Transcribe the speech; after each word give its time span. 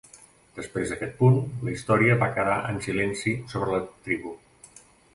Després 0.53 0.93
d'aquest 0.93 1.13
punt, 1.19 1.37
la 1.67 1.75
història 1.75 2.17
va 2.25 2.31
quedar 2.39 2.57
en 2.73 2.83
silenci 2.89 3.37
sobre 3.55 3.75
la 3.79 3.87
tribu. 4.09 4.39